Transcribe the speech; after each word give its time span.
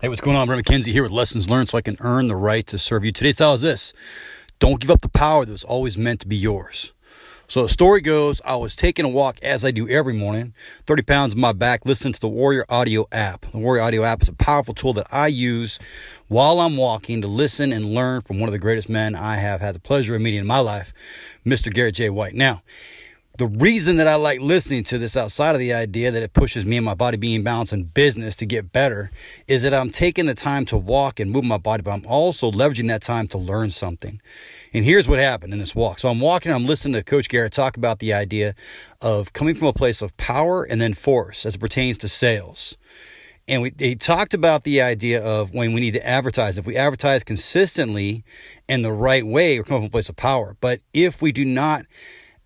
Hey, 0.00 0.08
what's 0.08 0.22
going 0.22 0.34
on? 0.34 0.46
Brent 0.46 0.64
McKenzie 0.64 0.92
here 0.92 1.02
with 1.02 1.12
Lessons 1.12 1.50
Learned 1.50 1.68
so 1.68 1.76
I 1.76 1.82
can 1.82 1.98
earn 2.00 2.26
the 2.26 2.34
right 2.34 2.66
to 2.68 2.78
serve 2.78 3.04
you. 3.04 3.12
Today's 3.12 3.34
style 3.34 3.52
is 3.52 3.60
this 3.60 3.92
Don't 4.58 4.80
give 4.80 4.90
up 4.90 5.02
the 5.02 5.10
power 5.10 5.44
that 5.44 5.52
was 5.52 5.62
always 5.62 5.98
meant 5.98 6.20
to 6.20 6.26
be 6.26 6.38
yours. 6.38 6.94
So 7.48 7.64
the 7.64 7.68
story 7.68 8.00
goes 8.00 8.40
I 8.46 8.56
was 8.56 8.74
taking 8.74 9.04
a 9.04 9.10
walk 9.10 9.38
as 9.42 9.62
I 9.62 9.72
do 9.72 9.86
every 9.90 10.14
morning, 10.14 10.54
30 10.86 11.02
pounds 11.02 11.34
on 11.34 11.40
my 11.40 11.52
back, 11.52 11.84
listening 11.84 12.14
to 12.14 12.20
the 12.20 12.28
Warrior 12.28 12.64
Audio 12.70 13.08
app. 13.12 13.44
The 13.52 13.58
Warrior 13.58 13.82
Audio 13.82 14.04
app 14.04 14.22
is 14.22 14.30
a 14.30 14.32
powerful 14.32 14.72
tool 14.72 14.94
that 14.94 15.06
I 15.12 15.26
use 15.26 15.78
while 16.28 16.60
I'm 16.60 16.78
walking 16.78 17.20
to 17.20 17.28
listen 17.28 17.70
and 17.70 17.92
learn 17.92 18.22
from 18.22 18.40
one 18.40 18.48
of 18.48 18.52
the 18.52 18.58
greatest 18.58 18.88
men 18.88 19.14
I 19.14 19.36
have 19.36 19.60
had 19.60 19.74
the 19.74 19.80
pleasure 19.80 20.14
of 20.16 20.22
meeting 20.22 20.40
in 20.40 20.46
my 20.46 20.60
life, 20.60 20.94
Mr. 21.44 21.70
Garrett 21.70 21.96
J. 21.96 22.08
White. 22.08 22.34
Now, 22.34 22.62
the 23.38 23.46
reason 23.46 23.96
that 23.96 24.06
I 24.06 24.16
like 24.16 24.40
listening 24.40 24.84
to 24.84 24.98
this 24.98 25.16
outside 25.16 25.54
of 25.54 25.60
the 25.60 25.72
idea 25.72 26.10
that 26.10 26.22
it 26.22 26.32
pushes 26.32 26.66
me 26.66 26.76
and 26.76 26.84
my 26.84 26.94
body 26.94 27.16
being 27.16 27.42
balanced 27.42 27.72
in 27.72 27.84
business 27.84 28.36
to 28.36 28.46
get 28.46 28.72
better 28.72 29.10
is 29.46 29.62
that 29.62 29.72
I'm 29.72 29.90
taking 29.90 30.26
the 30.26 30.34
time 30.34 30.66
to 30.66 30.76
walk 30.76 31.20
and 31.20 31.30
move 31.30 31.44
my 31.44 31.56
body, 31.56 31.82
but 31.82 31.92
I'm 31.92 32.06
also 32.06 32.50
leveraging 32.50 32.88
that 32.88 33.02
time 33.02 33.28
to 33.28 33.38
learn 33.38 33.70
something. 33.70 34.20
And 34.74 34.84
here's 34.84 35.08
what 35.08 35.18
happened 35.18 35.52
in 35.52 35.58
this 35.58 35.74
walk. 35.74 36.00
So 36.00 36.08
I'm 36.08 36.20
walking, 36.20 36.52
I'm 36.52 36.66
listening 36.66 36.94
to 36.94 37.02
Coach 37.02 37.28
Garrett 37.28 37.52
talk 37.52 37.76
about 37.76 37.98
the 37.98 38.12
idea 38.12 38.54
of 39.00 39.32
coming 39.32 39.54
from 39.54 39.68
a 39.68 39.72
place 39.72 40.02
of 40.02 40.16
power 40.16 40.64
and 40.64 40.80
then 40.80 40.92
force 40.92 41.46
as 41.46 41.54
it 41.54 41.58
pertains 41.58 41.98
to 41.98 42.08
sales. 42.08 42.76
And 43.48 43.62
we, 43.62 43.72
he 43.78 43.96
talked 43.96 44.34
about 44.34 44.64
the 44.64 44.82
idea 44.82 45.22
of 45.24 45.54
when 45.54 45.72
we 45.72 45.80
need 45.80 45.94
to 45.94 46.06
advertise. 46.06 46.58
If 46.58 46.66
we 46.66 46.76
advertise 46.76 47.24
consistently 47.24 48.22
in 48.68 48.82
the 48.82 48.92
right 48.92 49.26
way, 49.26 49.58
we're 49.58 49.64
coming 49.64 49.82
from 49.82 49.86
a 49.86 49.90
place 49.90 50.08
of 50.08 50.16
power. 50.16 50.56
But 50.60 50.80
if 50.92 51.22
we 51.22 51.32
do 51.32 51.44
not 51.44 51.86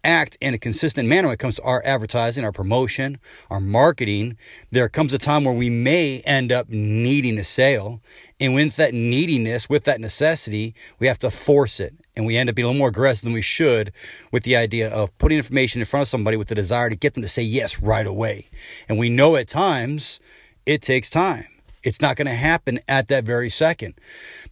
act 0.05 0.37
in 0.41 0.55
a 0.55 0.59
consistent 0.59 1.09
manner 1.09 1.29
when 1.29 1.35
it 1.35 1.39
comes 1.39 1.57
to 1.57 1.63
our 1.63 1.83
advertising, 1.85 2.45
our 2.45 2.53
promotion, 2.53 3.19
our 3.51 3.61
marketing, 3.61 4.37
there 4.71 4.89
comes 4.89 5.13
a 5.13 5.19
time 5.19 5.45
where 5.45 5.55
we 5.55 5.71
may 5.71 6.21
end 6.21 6.53
up 6.53 6.69
needing 6.69 7.39
a 7.39 7.45
sale. 7.45 8.01
And 8.39 8.55
with 8.55 8.77
that 8.77 8.95
neediness, 8.95 9.69
with 9.69 9.85
that 9.85 10.01
necessity, 10.01 10.75
we 10.99 11.07
have 11.07 11.19
to 11.21 11.31
force 11.31 11.81
it. 11.81 11.95
And 12.17 12.27
we 12.27 12.37
end 12.37 12.49
up 12.49 12.55
being 12.55 12.65
a 12.65 12.69
little 12.69 12.79
more 12.79 12.89
aggressive 12.89 13.25
than 13.25 13.33
we 13.33 13.43
should 13.43 13.93
with 14.31 14.45
the 14.45 14.57
idea 14.57 14.89
of 14.89 15.17
putting 15.19 15.39
information 15.39 15.81
in 15.81 15.87
front 15.87 16.03
of 16.03 16.09
somebody 16.09 16.37
with 16.37 16.49
the 16.49 16.55
desire 16.55 16.91
to 16.91 16.97
get 16.97 17.15
them 17.15 17.23
to 17.23 17.29
say 17.29 17.43
yes 17.43 17.81
right 17.81 18.07
away. 18.07 18.49
And 18.89 18.99
we 18.99 19.09
know 19.09 19.37
at 19.37 19.49
times 19.49 20.21
it 20.67 20.83
takes 20.83 21.11
time. 21.11 21.47
It's 21.83 22.01
not 22.01 22.17
going 22.17 22.27
to 22.27 22.35
happen 22.35 22.81
at 22.89 23.09
that 23.09 23.25
very 23.25 23.51
second. 23.51 23.95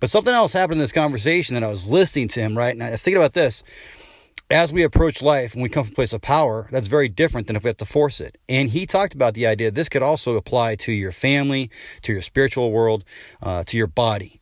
But 0.01 0.11
something 0.11 0.35
else 0.35 0.53
happened 0.53 0.75
in 0.75 0.81
this 0.81 0.93
conversation 0.93 1.55
that 1.55 1.65
I 1.65 1.69
was 1.69 1.91
listening 1.91 2.29
to 2.29 2.41
him, 2.41 2.57
right? 2.57 2.75
And 2.75 2.83
I 2.83 2.91
was 2.91 3.03
thinking 3.03 3.21
about 3.23 3.33
this 3.33 3.63
as 4.53 4.73
we 4.73 4.83
approach 4.83 5.23
life 5.23 5.55
and 5.55 5.63
we 5.63 5.69
come 5.69 5.85
from 5.85 5.93
a 5.93 5.95
place 5.95 6.13
of 6.13 6.21
power, 6.21 6.69
that's 6.71 6.87
very 6.87 7.09
different 7.09 7.47
than 7.47 7.57
if 7.57 7.65
we 7.65 7.69
have 7.69 7.79
to 7.79 7.85
force 7.85 8.21
it. 8.21 8.37
And 8.49 8.69
he 8.69 8.87
talked 8.87 9.15
about 9.15 9.35
the 9.35 9.47
idea 9.47 9.71
this 9.71 9.89
could 9.89 10.03
also 10.03 10.37
apply 10.37 10.77
to 10.77 10.93
your 10.93 11.13
family, 11.13 11.71
to 12.03 12.13
your 12.13 12.23
spiritual 12.23 12.71
world, 12.71 13.05
uh, 13.41 13.65
to 13.65 13.77
your 13.77 13.87
body. 13.87 14.41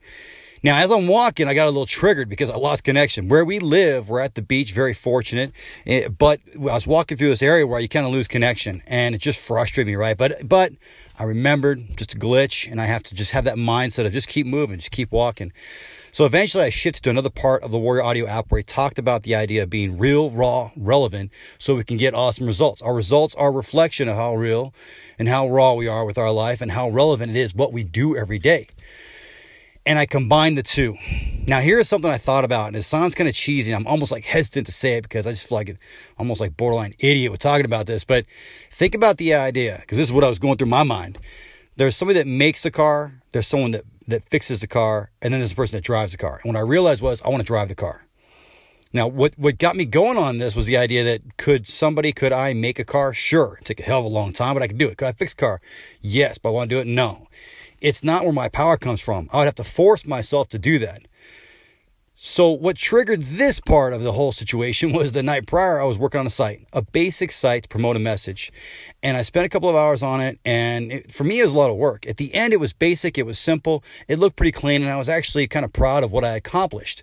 Now, 0.63 0.79
as 0.79 0.91
I'm 0.91 1.09
walking, 1.09 1.49
I 1.49 1.55
got 1.55 1.67
a 1.67 1.71
little 1.71 1.87
triggered 1.87 2.29
because 2.29 2.51
I 2.51 2.57
lost 2.57 2.85
connection. 2.85 3.29
Where 3.29 3.47
we 3.47 3.61
live, 3.61 4.11
we're 4.11 4.21
at 4.21 4.35
the 4.35 4.43
beach, 4.43 4.73
very 4.73 4.93
fortunate. 4.93 5.53
Eh, 5.87 6.09
but 6.09 6.41
I 6.55 6.59
was 6.59 6.87
walking 6.87 7.17
through 7.17 7.31
this 7.31 7.43
area 7.43 7.67
where 7.67 7.81
you 7.81 7.89
kind 7.89 8.05
of 8.05 8.13
lose 8.13 8.29
connection, 8.29 8.83
and 8.87 9.15
it 9.15 9.19
just 9.19 9.39
frustrated 9.39 9.87
me, 9.87 9.97
right? 9.97 10.19
But 10.19 10.47
but 10.47 10.73
I 11.19 11.25
remembered 11.25 11.97
just 11.97 12.15
a 12.15 12.19
glitch, 12.19 12.71
and 12.71 12.79
I 12.79 12.85
have 12.85 13.03
to 13.05 13.15
just 13.15 13.31
have 13.31 13.45
that 13.45 13.57
mindset 13.57 14.05
of 14.05 14.13
just 14.13 14.29
keep 14.29 14.47
moving, 14.47 14.79
just 14.79 14.91
keep 14.91 15.13
walking. 15.13 15.53
So 16.13 16.25
eventually 16.25 16.65
I 16.65 16.71
shifted 16.71 17.05
to 17.05 17.11
another 17.11 17.31
part 17.31 17.63
of 17.63 17.71
the 17.71 17.79
Warrior 17.79 18.03
Audio 18.03 18.27
app 18.27 18.51
where 18.51 18.59
he 18.59 18.65
talked 18.65 18.99
about 18.99 19.23
the 19.23 19.35
idea 19.35 19.63
of 19.63 19.71
being 19.71 19.99
real, 19.99 20.31
raw, 20.31 20.71
relevant 20.77 21.31
so 21.59 21.77
we 21.77 21.85
can 21.85 21.97
get 21.97 22.15
awesome 22.15 22.47
results. 22.47 22.83
Our 22.83 22.95
results 22.95 23.35
are 23.37 23.49
a 23.49 23.53
reflection 23.53 24.09
of 24.09 24.17
how 24.17 24.35
real 24.35 24.75
and 25.19 25.29
how 25.29 25.49
raw 25.49 25.75
we 25.75 25.87
are 25.87 26.05
with 26.05 26.19
our 26.19 26.33
life 26.33 26.61
and 26.61 26.73
how 26.73 26.89
relevant 26.89 27.37
it 27.37 27.41
is 27.41 27.55
what 27.55 27.73
we 27.73 27.85
do 27.85 28.17
every 28.17 28.39
day. 28.39 28.69
And 29.87 29.99
I 29.99 30.05
combined 30.05 30.59
the 30.59 30.63
two. 30.63 30.97
Now, 31.47 31.61
here's 31.61 31.89
something 31.89 32.11
I 32.11 32.19
thought 32.19 32.45
about, 32.45 32.69
and 32.69 32.77
it 32.77 32.83
sounds 32.83 33.15
kind 33.15 33.29
of 33.29 33.35
cheesy. 33.35 33.73
I'm 33.73 33.87
almost 33.87 34.13
like 34.13 34.25
hesitant 34.25 34.67
to 34.67 34.73
say 34.73 34.99
it 34.99 35.03
because 35.03 35.27
I 35.27 35.31
just 35.31 35.49
feel 35.49 35.57
like 35.57 35.71
it, 35.71 35.79
almost 36.19 36.39
like 36.39 36.55
borderline 36.55 36.95
idiot 36.99 37.33
with 37.33 37.41
talking 37.41 37.65
about 37.65 37.87
this. 37.87 38.05
But 38.05 38.27
think 38.71 38.95
about 38.95 39.17
the 39.17 39.33
idea, 39.35 39.79
because 39.81 39.97
this 39.97 40.09
is 40.09 40.13
what 40.13 40.23
I 40.23 40.29
was 40.29 40.39
going 40.39 40.59
through 40.59 40.69
my 40.69 40.83
mind. 40.83 41.19
There's 41.77 41.97
somebody 41.97 42.19
that 42.19 42.27
makes 42.27 42.63
the 42.63 42.71
car, 42.71 43.23
there's 43.33 43.47
someone 43.47 43.71
that 43.73 43.85
that 44.11 44.29
fixes 44.29 44.61
the 44.61 44.67
car, 44.67 45.11
and 45.23 45.33
then 45.33 45.41
there's 45.41 45.53
a 45.53 45.57
person 45.57 45.77
that 45.77 45.85
drives 45.85 46.13
the 46.13 46.19
car. 46.19 46.41
And 46.43 46.53
what 46.53 46.59
I 46.59 46.63
realized 46.63 47.03
was 47.03 47.23
I 47.23 47.29
want 47.29 47.41
to 47.41 47.47
drive 47.47 47.69
the 47.69 47.75
car. 47.75 48.05
Now, 48.93 49.07
what, 49.07 49.39
what 49.39 49.59
got 49.59 49.77
me 49.77 49.85
going 49.85 50.19
on 50.19 50.39
this 50.39 50.57
was 50.57 50.67
the 50.67 50.77
idea 50.77 51.05
that 51.05 51.37
could 51.37 51.69
somebody, 51.69 52.13
could 52.13 52.33
I 52.33 52.55
make 52.55 52.81
a 52.81 52.85
car? 52.85 53.15
Sure. 53.15 53.59
It 53.61 53.67
took 53.67 53.79
a 53.79 53.85
hell 53.85 54.01
of 54.01 54.05
a 54.05 54.09
long 54.09 54.33
time, 54.33 54.55
but 54.55 54.65
I 54.65 54.67
could 54.67 54.79
do 54.79 54.89
it. 54.89 54.99
Could 54.99 55.07
I 55.07 55.13
fix 55.13 55.33
a 55.33 55.37
car? 55.37 55.61
Yes, 56.01 56.39
but 56.39 56.49
I 56.49 56.53
want 56.53 56.71
to 56.71 56.77
do 56.77 56.81
it? 56.81 56.89
No. 56.89 57.29
It's 57.81 58.03
not 58.03 58.25
where 58.25 58.33
my 58.33 58.49
power 58.49 58.77
comes 58.77 59.01
from. 59.01 59.29
I 59.33 59.39
would 59.39 59.45
have 59.45 59.55
to 59.57 59.65
force 59.65 60.05
myself 60.05 60.49
to 60.49 60.59
do 60.59 60.81
that. 60.81 61.03
So, 62.23 62.51
what 62.51 62.77
triggered 62.77 63.23
this 63.23 63.61
part 63.61 63.95
of 63.95 64.03
the 64.03 64.13
whole 64.13 64.31
situation 64.31 64.93
was 64.93 65.13
the 65.13 65.23
night 65.23 65.47
prior, 65.47 65.81
I 65.81 65.85
was 65.85 65.97
working 65.97 66.21
on 66.21 66.27
a 66.27 66.31
site, 66.31 66.67
a 66.71 66.83
basic 66.83 67.33
site 67.33 67.63
to 67.63 67.69
promote 67.71 67.97
a 67.97 67.99
message. 67.99 68.53
And 69.03 69.17
I 69.17 69.23
spent 69.23 69.47
a 69.47 69.49
couple 69.49 69.71
of 69.71 69.75
hours 69.75 70.03
on 70.03 70.21
it. 70.21 70.39
And 70.45 70.93
it, 70.93 71.15
for 71.15 71.25
me, 71.25 71.41
it 71.41 71.45
was 71.45 71.55
a 71.55 71.59
lot 71.59 71.71
of 71.71 71.79
work. 71.79 72.07
At 72.07 72.19
the 72.19 72.35
end, 72.35 72.53
it 72.53 72.61
was 72.61 72.75
basic, 72.75 73.17
it 73.17 73.25
was 73.25 73.39
simple, 73.39 73.83
it 74.07 74.19
looked 74.19 74.37
pretty 74.37 74.53
clean. 74.53 74.83
And 74.83 74.91
I 74.91 74.99
was 74.99 75.09
actually 75.09 75.49
kind 75.49 75.65
of 75.65 75.73
proud 75.73 76.05
of 76.05 76.13
what 76.13 76.23
I 76.23 76.37
accomplished. 76.37 77.03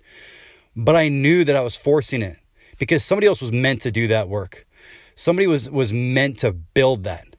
But 0.76 0.94
I 0.94 1.08
knew 1.08 1.42
that 1.42 1.56
I 1.56 1.62
was 1.62 1.74
forcing 1.74 2.22
it 2.22 2.36
because 2.78 3.02
somebody 3.02 3.26
else 3.26 3.42
was 3.42 3.50
meant 3.50 3.82
to 3.82 3.90
do 3.90 4.06
that 4.06 4.28
work. 4.28 4.68
Somebody 5.16 5.48
was, 5.48 5.68
was 5.68 5.92
meant 5.92 6.38
to 6.38 6.52
build 6.52 7.02
that. 7.02 7.34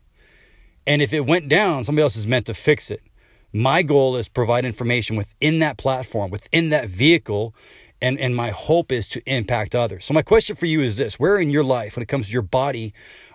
And 0.86 1.02
if 1.02 1.14
it 1.14 1.26
went 1.26 1.48
down, 1.48 1.86
somebody 1.86 2.04
else 2.04 2.18
is 2.18 2.28
meant 2.28 2.46
to 2.48 2.54
fix 2.54 2.92
it. 2.92 3.04
My 3.52 3.82
goal 3.82 4.16
is 4.16 4.28
provide 4.28 4.66
information 4.66 5.16
within 5.16 5.60
that 5.60 5.78
platform, 5.78 6.30
within 6.30 6.70
that 6.70 6.88
vehicle, 6.88 7.56
and, 8.02 8.20
and 8.20 8.36
my 8.36 8.52
hope 8.52 8.92
is 8.92 9.08
to 9.08 9.22
impact 9.26 9.76
others. 9.76 10.06
So 10.06 10.14
my 10.14 10.22
question 10.22 10.56
for 10.56 10.68
you 10.68 10.82
is 10.82 10.98
this 10.98 11.20
where 11.20 11.38
in 11.40 11.50
your 11.50 11.64
life, 11.64 11.96
when 11.96 12.04
it 12.04 12.08
comes 12.08 12.28
to 12.28 12.32
your 12.34 12.42
body, 12.42 12.94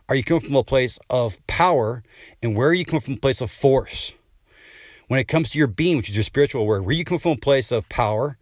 are 0.09 0.15
you 0.15 0.23
coming 0.23 0.43
from 0.43 0.57
a 0.57 0.65
place 0.65 0.99
of 1.11 1.45
power 1.47 2.03
and 2.43 2.55
where 2.57 2.69
are 2.69 2.75
you 2.75 2.85
coming 2.85 3.01
from 3.01 3.15
a 3.15 3.19
place 3.19 3.41
of 3.41 3.51
force? 3.51 4.13
When 5.09 5.21
it 5.21 5.25
comes 5.25 5.51
to 5.51 5.59
your 5.59 5.67
being, 5.67 5.97
which 5.97 6.09
is 6.09 6.17
your 6.17 6.25
spiritual 6.25 6.67
word, 6.67 6.85
where 6.85 6.95
you 6.95 7.05
come 7.05 7.19
from 7.19 7.33
a 7.33 7.37
place 7.37 7.73
of 7.73 7.89
power 7.89 8.39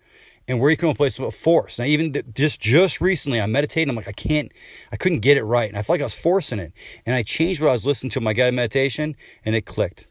and 0.46 0.60
where 0.60 0.70
you 0.70 0.76
come 0.76 0.88
from 0.88 0.92
a 0.92 0.96
place 0.96 1.18
of 1.18 1.34
force. 1.34 1.78
Now, 1.78 1.86
even 1.86 2.12
just 2.34 2.60
just 2.60 3.00
recently, 3.00 3.40
I 3.40 3.46
meditated. 3.46 3.88
I'm 3.88 3.96
like, 3.96 4.08
I 4.08 4.12
can't, 4.12 4.52
I 4.92 4.96
couldn't 4.96 5.20
get 5.20 5.36
it 5.36 5.44
right, 5.44 5.68
and 5.68 5.78
I 5.78 5.82
felt 5.82 5.94
like 5.94 6.00
I 6.02 6.04
was 6.04 6.14
forcing 6.14 6.58
it. 6.58 6.72
And 7.06 7.14
I 7.14 7.22
changed 7.22 7.60
what 7.60 7.70
I 7.70 7.72
was 7.72 7.86
listening 7.86 8.10
to 8.10 8.20
my 8.20 8.32
guided 8.32 8.54
meditation, 8.54 9.16
and 9.44 9.54
it 9.54 9.62
clicked. 9.62 10.06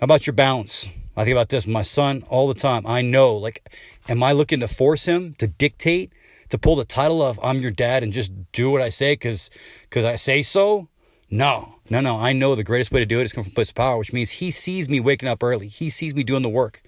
How 0.00 0.04
about 0.04 0.28
your 0.28 0.34
balance? 0.34 0.86
I 1.16 1.24
think 1.24 1.34
about 1.34 1.48
this 1.48 1.66
my 1.66 1.82
son 1.82 2.22
all 2.28 2.46
the 2.46 2.54
time. 2.54 2.86
I 2.86 3.02
know, 3.02 3.34
like, 3.34 3.68
am 4.08 4.22
I 4.22 4.30
looking 4.30 4.60
to 4.60 4.68
force 4.68 5.06
him 5.06 5.34
to 5.38 5.48
dictate, 5.48 6.12
to 6.50 6.58
pull 6.58 6.76
the 6.76 6.84
title 6.84 7.20
of 7.20 7.40
I'm 7.42 7.58
your 7.58 7.72
dad 7.72 8.04
and 8.04 8.12
just 8.12 8.30
do 8.52 8.70
what 8.70 8.80
I 8.80 8.90
say 8.90 9.14
because 9.14 9.50
because 9.82 10.04
I 10.04 10.14
say 10.14 10.42
so? 10.42 10.86
No, 11.30 11.80
no, 11.90 12.00
no. 12.00 12.16
I 12.16 12.32
know 12.32 12.54
the 12.54 12.62
greatest 12.62 12.92
way 12.92 13.00
to 13.00 13.06
do 13.06 13.18
it 13.18 13.24
is 13.24 13.32
come 13.32 13.42
from 13.42 13.52
place 13.52 13.70
of 13.70 13.74
power, 13.74 13.98
which 13.98 14.12
means 14.12 14.30
he 14.30 14.52
sees 14.52 14.88
me 14.88 15.00
waking 15.00 15.28
up 15.28 15.42
early. 15.42 15.66
He 15.66 15.90
sees 15.90 16.14
me 16.14 16.22
doing 16.22 16.42
the 16.42 16.48
work. 16.48 16.80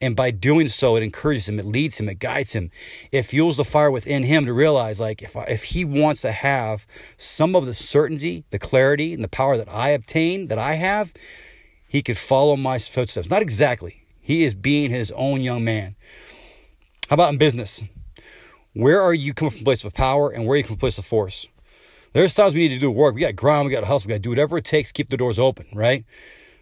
And 0.00 0.16
by 0.16 0.32
doing 0.32 0.68
so, 0.68 0.96
it 0.96 1.04
encourages 1.04 1.48
him, 1.48 1.60
it 1.60 1.66
leads 1.66 2.00
him, 2.00 2.08
it 2.08 2.18
guides 2.18 2.52
him. 2.52 2.72
It 3.12 3.22
fuels 3.22 3.58
the 3.58 3.64
fire 3.64 3.92
within 3.92 4.24
him 4.24 4.44
to 4.46 4.52
realize, 4.52 4.98
like, 4.98 5.22
if, 5.22 5.36
I, 5.36 5.44
if 5.44 5.64
he 5.64 5.84
wants 5.84 6.22
to 6.22 6.32
have 6.32 6.84
some 7.16 7.54
of 7.54 7.66
the 7.66 7.74
certainty, 7.74 8.44
the 8.50 8.58
clarity, 8.58 9.14
and 9.14 9.22
the 9.22 9.28
power 9.28 9.56
that 9.56 9.68
I 9.68 9.90
obtain, 9.90 10.48
that 10.48 10.58
I 10.58 10.74
have, 10.74 11.12
he 11.90 12.02
could 12.02 12.16
follow 12.16 12.56
my 12.56 12.78
footsteps. 12.78 13.28
Not 13.28 13.42
exactly. 13.42 14.04
He 14.20 14.44
is 14.44 14.54
being 14.54 14.92
his 14.92 15.10
own 15.10 15.40
young 15.40 15.64
man. 15.64 15.96
How 17.08 17.14
about 17.14 17.32
in 17.32 17.38
business? 17.38 17.82
Where 18.74 19.02
are 19.02 19.12
you 19.12 19.34
coming 19.34 19.50
from 19.50 19.62
a 19.62 19.64
place 19.64 19.84
of 19.84 19.92
power 19.92 20.30
and 20.30 20.46
where 20.46 20.54
are 20.54 20.58
you 20.58 20.62
coming 20.62 20.76
from 20.76 20.82
a 20.82 20.86
place 20.86 20.98
of 20.98 21.04
force? 21.04 21.48
There's 22.12 22.32
times 22.32 22.54
we 22.54 22.60
need 22.60 22.74
to 22.74 22.78
do 22.78 22.92
work. 22.92 23.16
We 23.16 23.22
got 23.22 23.26
to 23.26 23.32
grind, 23.32 23.66
we 23.66 23.72
got 23.72 23.80
to 23.80 23.86
hustle, 23.86 24.06
we 24.06 24.12
got 24.12 24.18
to 24.18 24.20
do 24.20 24.30
whatever 24.30 24.56
it 24.58 24.64
takes 24.64 24.90
to 24.90 24.92
keep 24.92 25.10
the 25.10 25.16
doors 25.16 25.40
open, 25.40 25.66
right? 25.72 26.04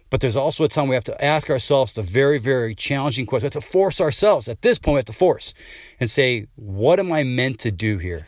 But 0.09 0.19
there's 0.19 0.35
also 0.35 0.63
a 0.63 0.67
time 0.67 0.87
we 0.87 0.95
have 0.95 1.03
to 1.03 1.23
ask 1.23 1.47
ourselves 1.47 1.93
the 1.93 2.01
very, 2.01 2.39
very 2.39 2.73
challenging 2.73 3.27
question. 3.27 3.43
We 3.43 3.53
have 3.53 3.63
to 3.63 3.69
force 3.69 4.01
ourselves. 4.01 4.49
At 4.49 4.63
this 4.63 4.79
point, 4.79 4.93
we 4.95 4.97
have 4.97 5.05
to 5.05 5.13
force 5.13 5.53
and 5.99 6.09
say, 6.09 6.47
what 6.55 6.99
am 6.99 7.11
I 7.11 7.23
meant 7.23 7.59
to 7.59 7.71
do 7.71 7.99
here? 7.99 8.27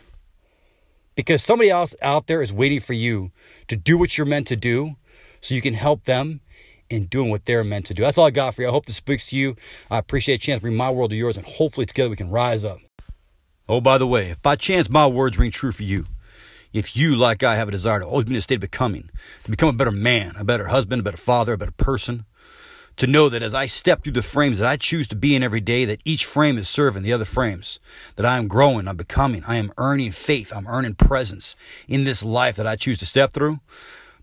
Because 1.16 1.42
somebody 1.42 1.72
else 1.72 1.96
out 2.04 2.28
there 2.28 2.44
is 2.44 2.54
waiting 2.54 2.80
for 2.80 2.94
you 2.94 3.32
to 3.70 3.76
do 3.76 3.98
what 3.98 4.20
you're 4.20 4.28
meant 4.28 4.48
to 4.50 4.56
do 4.56 4.98
so 5.42 5.56
you 5.56 5.64
can 5.64 5.74
help 5.74 6.04
them 6.04 6.42
in 6.92 7.06
doing 7.06 7.30
what 7.30 7.46
they're 7.46 7.64
meant 7.64 7.86
to 7.88 7.94
do. 7.94 8.04
That's 8.04 8.18
all 8.18 8.26
I 8.26 8.32
got 8.32 8.56
for 8.56 8.62
you. 8.62 8.68
I 8.68 8.72
hope 8.72 8.86
this 8.86 8.98
speaks 8.98 9.26
to 9.28 9.38
you. 9.38 9.56
I 9.90 9.98
appreciate 9.98 10.36
a 10.36 10.46
chance 10.46 10.60
to 10.60 10.62
bring 10.62 10.76
my 10.76 10.90
world 10.90 11.12
to 11.12 11.16
yours, 11.16 11.38
and 11.38 11.46
hopefully 11.46 11.86
together 11.86 12.10
we 12.10 12.16
can 12.16 12.30
rise 12.30 12.66
up. 12.66 12.80
Oh, 13.70 13.82
by 13.82 13.98
the 13.98 14.08
way, 14.08 14.32
if 14.32 14.42
by 14.42 14.56
chance 14.56 14.90
my 14.90 15.08
words 15.08 15.38
ring 15.38 15.52
true 15.52 15.72
for 15.72 15.84
you, 15.84 16.06
if 16.74 16.96
you, 16.96 17.16
like 17.16 17.44
I, 17.44 17.56
have 17.56 17.68
a 17.68 17.72
desire 17.72 18.00
to 18.00 18.06
always 18.06 18.26
be 18.26 18.32
in 18.32 18.38
a 18.38 18.42
state 18.42 18.56
of 18.56 18.62
becoming, 18.62 19.10
to 19.44 19.52
become 19.52 19.70
a 19.70 19.74
better 19.74 19.92
man, 19.92 20.34
a 20.38 20.44
better 20.44 20.68
husband, 20.68 21.02
a 21.02 21.04
better 21.04 21.18
father, 21.18 21.54
a 21.54 21.58
better 21.58 21.72
person, 21.72 22.26
to 22.98 23.08
know 23.08 23.30
that 23.30 23.44
as 23.44 23.54
I 23.54 23.66
step 23.66 24.04
through 24.04 24.14
the 24.14 24.22
frames 24.22 24.60
that 24.60 24.68
I 24.68 24.78
choose 24.78 25.08
to 25.10 25.16
be 25.16 25.36
in 25.36 25.44
every 25.44 25.62
day, 25.62 25.86
that 25.86 26.02
each 26.06 26.26
frame 26.26 26.58
is 26.58 26.70
serving 26.70 27.04
the 27.04 27.14
other 27.14 27.26
frames, 27.26 27.80
that 28.16 28.26
I 28.26 28.38
am 28.38 28.48
growing, 28.48 28.88
I'm 28.88 28.98
becoming, 28.98 29.44
I 29.48 29.56
am 29.56 29.72
earning 29.78 30.12
faith, 30.12 30.52
I'm 30.56 30.68
earning 30.68 30.96
presence 30.96 31.56
in 31.88 32.04
this 32.04 32.24
life 32.24 32.58
that 32.58 32.68
I 32.68 32.76
choose 32.76 32.98
to 33.00 33.06
step 33.06 33.34
through, 33.34 33.60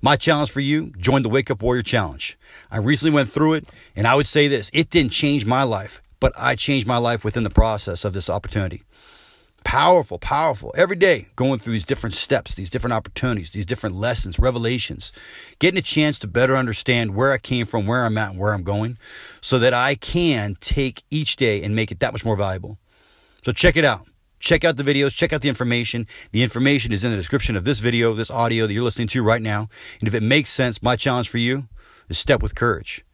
My 0.01 0.15
challenge 0.17 0.53
for 0.53 0.61
you 0.61 0.93
join 0.97 1.23
the 1.23 1.29
Wake 1.29 1.51
Up 1.51 1.61
Warrior 1.61 1.83
Challenge. 1.83 2.39
I 2.71 2.79
recently 2.79 3.13
went 3.13 3.31
through 3.31 3.55
it, 3.55 3.69
and 3.97 4.07
I 4.07 4.15
would 4.15 4.29
say 4.29 4.47
this 4.47 4.71
it 4.73 4.91
didn't 4.91 5.11
change 5.11 5.45
my 5.45 5.65
life, 5.65 6.01
but 6.21 6.33
I 6.37 6.55
changed 6.55 6.87
my 6.87 6.99
life 6.99 7.25
within 7.25 7.43
the 7.43 7.51
process 7.51 8.05
of 8.05 8.13
this 8.13 8.31
opportunity. 8.31 8.85
Powerful, 9.65 10.21
powerful. 10.21 10.73
Every 10.77 10.95
day 10.95 11.27
going 11.35 11.59
through 11.59 11.73
these 11.73 11.85
different 11.85 12.15
steps, 12.15 12.55
these 12.55 12.71
different 12.71 12.95
opportunities, 12.95 13.51
these 13.51 13.67
different 13.67 13.97
lessons, 13.97 14.39
revelations, 14.39 15.13
getting 15.59 15.79
a 15.79 15.83
chance 15.83 16.19
to 16.21 16.29
better 16.29 16.57
understand 16.57 17.17
where 17.17 17.33
I 17.33 17.39
came 17.39 17.67
from, 17.67 17.87
where 17.87 18.05
I'm 18.05 18.17
at, 18.19 18.31
and 18.31 18.39
where 18.39 18.55
I'm 18.55 18.63
going, 18.63 18.99
so 19.41 19.59
that 19.59 19.75
I 19.75 19.97
can 19.97 20.57
take 20.61 21.03
each 21.11 21.35
day 21.35 21.63
and 21.65 21.75
make 21.75 21.91
it 21.91 21.99
that 22.01 22.13
much 22.13 22.25
more 22.25 22.37
valuable. 22.37 22.79
So 23.43 23.51
check 23.51 23.77
it 23.77 23.85
out. 23.85 24.07
Check 24.39 24.65
out 24.65 24.77
the 24.77 24.83
videos, 24.83 25.15
check 25.15 25.33
out 25.33 25.43
the 25.43 25.49
information. 25.49 26.07
The 26.33 26.43
information 26.43 26.93
is 26.93 27.05
in 27.05 27.11
the 27.11 27.17
description 27.17 27.57
of 27.57 27.65
this 27.65 27.81
video, 27.81 28.15
this 28.15 28.31
audio 28.31 28.67
that 28.67 28.73
you're 28.73 28.85
listening 28.85 29.09
to 29.09 29.23
right 29.23 29.43
now. 29.43 29.69
And 30.01 30.09
if 30.09 30.15
it 30.15 30.23
makes 30.23 30.51
sense, 30.51 30.83
my 30.83 30.97
challenge 30.97 31.29
for 31.29 31.39
you 31.39 31.69
is 32.09 32.19
step 32.19 32.43
with 32.43 32.55
courage. 32.55 33.05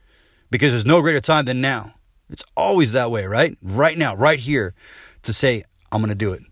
Because 0.50 0.72
there's 0.72 0.86
no 0.86 1.00
greater 1.00 1.20
time 1.20 1.46
than 1.46 1.60
now. 1.60 1.94
It's 2.30 2.44
always 2.56 2.92
that 2.92 3.10
way, 3.10 3.26
right? 3.26 3.56
Right 3.62 3.98
now, 3.98 4.14
right 4.14 4.38
here, 4.38 4.74
to 5.22 5.32
say, 5.32 5.64
I'm 5.90 6.00
going 6.00 6.08
to 6.10 6.14
do 6.14 6.32
it. 6.32 6.42